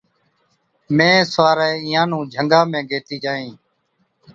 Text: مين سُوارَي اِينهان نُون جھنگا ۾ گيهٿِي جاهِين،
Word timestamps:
مين 0.95 1.17
سُوارَي 1.33 1.71
اِينهان 1.83 2.07
نُون 2.09 2.23
جھنگا 2.33 2.61
۾ 2.71 2.79
گيهٿِي 2.89 3.17
جاهِين، 3.23 3.53